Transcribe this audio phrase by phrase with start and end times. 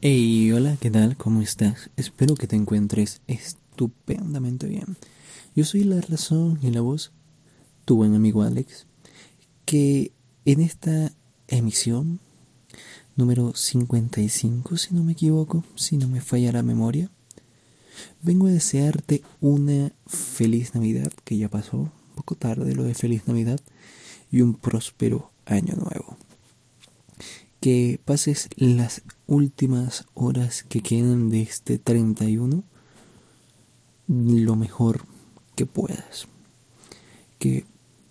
[0.00, 1.16] Hey, hola, ¿qué tal?
[1.16, 1.90] ¿Cómo estás?
[1.96, 4.96] Espero que te encuentres estupendamente bien.
[5.56, 7.10] Yo soy la razón y la voz,
[7.84, 8.86] tu buen amigo Alex,
[9.64, 10.12] que
[10.44, 11.10] en esta
[11.48, 12.20] emisión
[13.16, 17.10] número 55, si no me equivoco, si no me falla la memoria,
[18.22, 23.26] vengo a desearte una feliz Navidad, que ya pasó, un poco tarde lo de feliz
[23.26, 23.58] Navidad,
[24.30, 26.16] y un próspero año nuevo
[27.60, 32.62] que pases las últimas horas que quedan de este 31
[34.06, 35.04] lo mejor
[35.54, 36.28] que puedas.
[37.38, 37.64] Que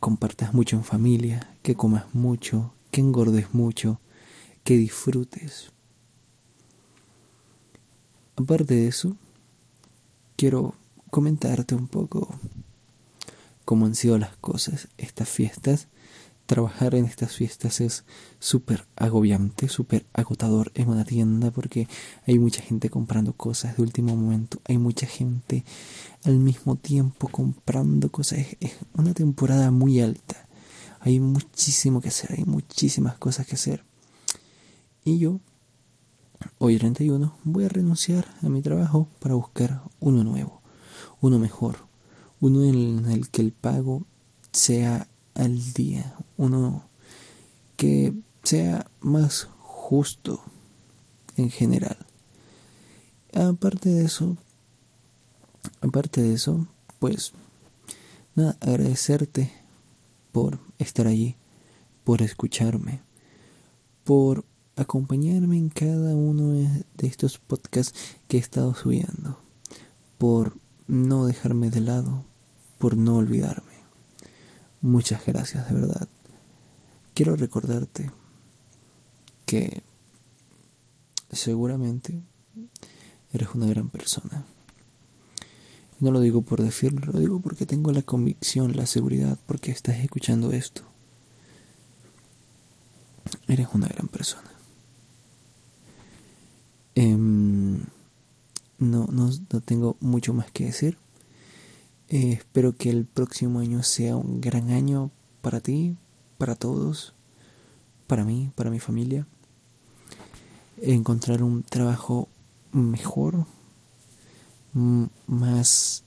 [0.00, 4.00] compartas mucho en familia, que comas mucho, que engordes mucho,
[4.64, 5.72] que disfrutes.
[8.36, 9.16] Aparte de eso,
[10.36, 10.74] quiero
[11.10, 12.38] comentarte un poco
[13.64, 15.88] cómo han sido las cosas estas fiestas
[16.48, 18.04] trabajar en estas fiestas es
[18.38, 21.86] súper agobiante, súper agotador en una tienda porque
[22.26, 25.62] hay mucha gente comprando cosas de último momento, hay mucha gente
[26.24, 30.48] al mismo tiempo comprando cosas, es, una temporada muy alta,
[31.00, 33.84] hay muchísimo que hacer, hay muchísimas cosas que hacer.
[35.04, 35.40] Y yo,
[36.56, 40.62] hoy 31, voy a renunciar a mi trabajo para buscar uno nuevo,
[41.20, 41.86] uno mejor,
[42.40, 44.06] uno en el que el pago
[44.50, 45.08] sea
[45.38, 46.84] al día, uno
[47.76, 50.42] que sea más justo
[51.36, 51.96] en general.
[53.32, 54.36] Aparte de eso,
[55.80, 56.66] aparte de eso,
[56.98, 57.32] pues
[58.34, 59.52] nada, agradecerte
[60.32, 61.36] por estar allí,
[62.02, 63.00] por escucharme,
[64.02, 64.44] por
[64.74, 69.38] acompañarme en cada uno de estos podcasts que he estado subiendo,
[70.18, 70.56] por
[70.88, 72.24] no dejarme de lado,
[72.78, 73.77] por no olvidarme.
[74.80, 76.08] Muchas gracias, de verdad.
[77.14, 78.10] Quiero recordarte
[79.44, 79.82] que
[81.32, 82.22] seguramente
[83.32, 84.44] eres una gran persona.
[86.00, 89.96] No lo digo por decirlo, lo digo porque tengo la convicción, la seguridad, porque estás
[89.96, 90.82] escuchando esto.
[93.48, 94.50] Eres una gran persona.
[96.94, 97.78] Em,
[98.78, 100.98] no, no, no tengo mucho más que decir.
[102.10, 105.10] Eh, espero que el próximo año sea un gran año
[105.42, 105.94] para ti,
[106.38, 107.14] para todos,
[108.06, 109.26] para mí, para mi familia.
[110.78, 112.28] Encontrar un trabajo
[112.72, 113.44] mejor,
[115.26, 116.04] más,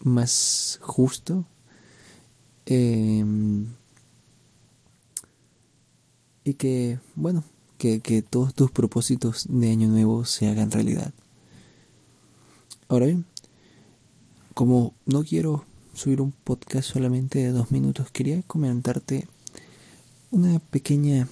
[0.00, 1.44] más justo.
[2.64, 3.66] Em,
[6.44, 7.44] y que, bueno,
[7.76, 11.12] que, que todos tus propósitos de año nuevo se hagan realidad.
[12.88, 13.26] Ahora bien,
[14.54, 15.64] como no quiero
[15.94, 19.28] subir un podcast solamente de dos minutos, quería comentarte
[20.30, 21.28] una pequeña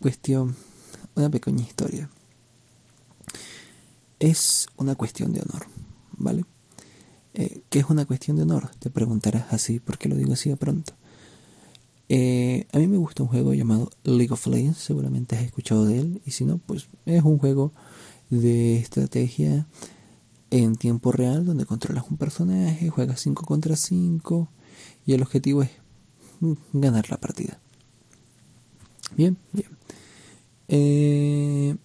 [0.00, 0.56] cuestión,
[1.14, 2.10] una pequeña historia.
[4.18, 5.66] Es una cuestión de honor,
[6.12, 6.44] ¿vale?
[7.34, 8.70] Eh, ¿Qué es una cuestión de honor?
[8.78, 10.94] Te preguntarás así, ¿por qué lo digo así de pronto?
[12.08, 15.98] Eh, a mí me gusta un juego llamado League of Legends, seguramente has escuchado de
[16.00, 17.72] él, y si no, pues es un juego
[18.30, 19.66] de estrategia
[20.54, 24.48] en tiempo real donde controlas un personaje, juegas 5 contra 5
[25.04, 25.70] y el objetivo es
[26.72, 27.58] ganar la partida.
[29.16, 29.68] Bien, bien.
[30.68, 31.76] Eh,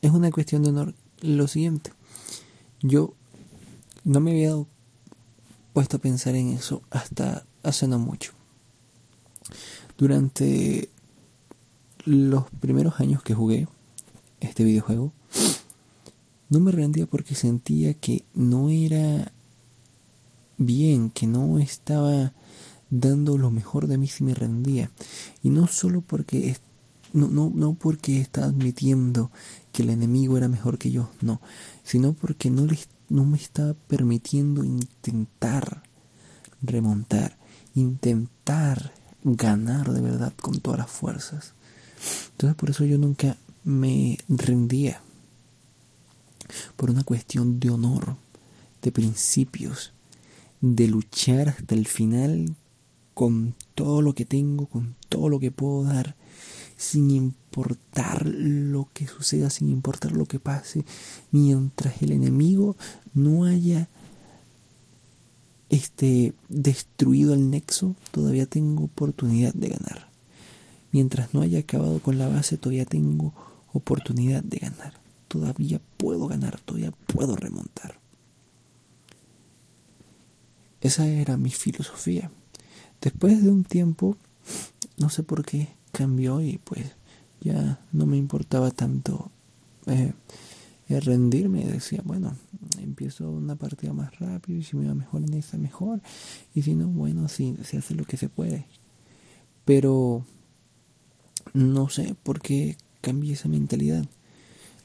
[0.00, 1.92] es una cuestión de honor lo siguiente.
[2.80, 3.12] Yo
[4.04, 4.54] no me había
[5.74, 8.32] puesto a pensar en eso hasta hace no mucho.
[9.98, 10.88] Durante
[12.06, 13.68] los primeros años que jugué
[14.40, 15.12] este videojuego,
[16.54, 19.32] no me rendía porque sentía que no era
[20.56, 22.32] bien, que no estaba
[22.90, 24.92] dando lo mejor de mí si me rendía.
[25.42, 26.56] Y no solo porque
[27.12, 29.32] no, no, no porque estaba admitiendo
[29.72, 31.40] que el enemigo era mejor que yo, no,
[31.82, 32.78] sino porque no, le,
[33.08, 35.82] no me estaba permitiendo intentar
[36.62, 37.36] remontar,
[37.74, 38.92] intentar
[39.24, 41.54] ganar de verdad con todas las fuerzas.
[42.30, 45.00] Entonces por eso yo nunca me rendía
[46.76, 48.16] por una cuestión de honor,
[48.82, 49.92] de principios,
[50.60, 52.54] de luchar hasta el final
[53.14, 56.16] con todo lo que tengo, con todo lo que puedo dar,
[56.76, 60.84] sin importar lo que suceda, sin importar lo que pase,
[61.30, 62.76] mientras el enemigo
[63.14, 63.88] no haya
[65.70, 70.08] este destruido el nexo, todavía tengo oportunidad de ganar.
[70.92, 73.32] Mientras no haya acabado con la base, todavía tengo
[73.72, 75.03] oportunidad de ganar
[75.34, 77.98] todavía puedo ganar, todavía puedo remontar.
[80.80, 82.30] Esa era mi filosofía.
[83.00, 84.16] Después de un tiempo,
[84.96, 86.84] no sé por qué cambió y pues
[87.40, 89.32] Ya no me importaba tanto
[89.86, 90.12] eh,
[90.88, 91.64] eh, rendirme.
[91.64, 92.36] Decía, bueno,
[92.78, 96.00] empiezo una partida más rápido y si me va mejor en esa, mejor.
[96.54, 98.66] Y si no, bueno, sí, se hace lo que se puede.
[99.64, 100.24] Pero
[101.54, 104.06] no sé por qué cambié esa mentalidad.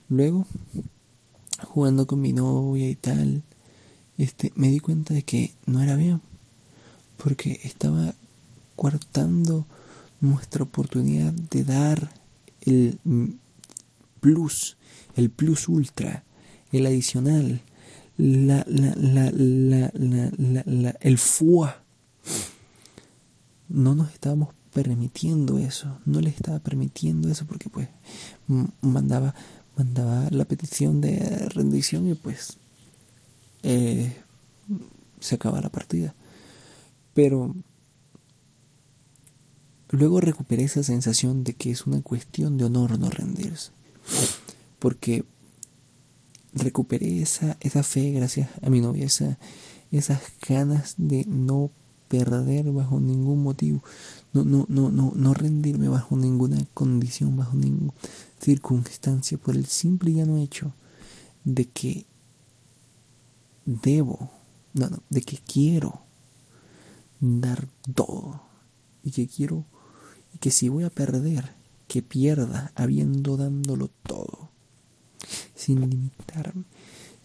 [0.10, 0.46] Luego,
[1.68, 3.44] jugando con mi novia y tal,
[4.18, 6.22] este, me di cuenta de que no era bien.
[7.18, 8.16] Porque estaba
[8.76, 9.66] cortando
[10.22, 12.12] nuestra oportunidad de dar
[12.62, 13.00] el
[14.20, 14.78] plus,
[15.16, 16.24] el plus ultra,
[16.72, 17.62] el adicional,
[18.18, 21.84] la, la, la, la, la, la el FUA.
[23.70, 27.90] No nos estábamos permitiendo eso, no le estaba permitiendo eso porque pues
[28.82, 29.34] mandaba,
[29.80, 31.18] mandaba la petición de
[31.56, 32.58] rendición y pues
[33.64, 34.14] eh,
[35.22, 36.14] se acaba la partida.
[37.14, 37.56] Pero
[39.90, 43.72] luego recuperé esa sensación de que es una cuestión de honor no rendirse.
[44.80, 45.24] Porque
[46.54, 49.38] recuperé esa, esa fe gracias a mi novia, esa,
[49.94, 51.72] esas ganas de no
[52.10, 53.82] perder bajo ningún motivo,
[54.34, 57.94] no, no, no, no, no rendirme bajo ninguna condición, bajo ninguna
[58.40, 60.74] circunstancia, por el simple y llano hecho
[61.44, 62.06] de que
[63.66, 64.32] debo,
[64.74, 66.02] no, no, de que quiero
[67.20, 68.42] dar todo
[69.04, 69.66] y que quiero
[70.34, 71.56] y que si voy a perder,
[71.88, 74.50] que pierda habiendo dándolo todo,
[75.56, 76.66] sin limitarme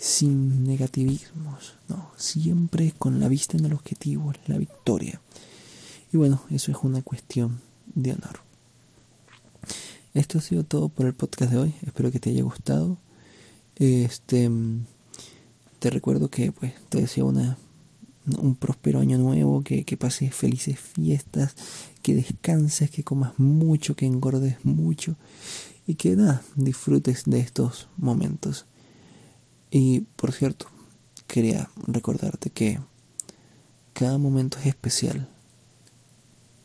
[0.05, 5.21] sin negativismos, no, siempre con la vista en el objetivo, la victoria.
[6.15, 7.61] Y bueno, eso es una cuestión
[7.93, 8.39] de honor.
[10.15, 11.75] Esto ha sido todo por el podcast de hoy.
[11.85, 12.99] Espero que te haya gustado.
[13.75, 14.49] Este
[15.81, 17.59] te recuerdo que pues te deseo una
[18.39, 21.57] un próspero año nuevo, que, que pases felices fiestas,
[22.01, 25.17] que descanses, que comas mucho, que engordes mucho
[25.85, 28.67] y que nada, disfrutes de estos momentos.
[29.73, 30.67] Y por cierto,
[31.27, 32.79] quería recordarte que
[33.95, 35.29] cada momento es especial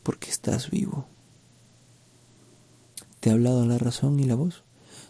[0.09, 1.05] porque estás vivo.
[3.19, 4.63] Te ha hablado la razón y la voz.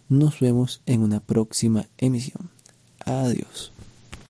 [0.10, 2.50] Nos vemos en una próxima emisión.
[3.06, 3.72] Adiós.